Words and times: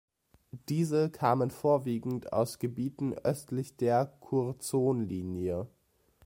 Diese 0.67 1.11
kamen 1.11 1.51
vorwiegend 1.51 2.33
aus 2.33 2.57
Gebieten 2.57 3.13
östlich 3.13 3.77
der 3.77 4.07
Curzon-Linie. 4.21 5.67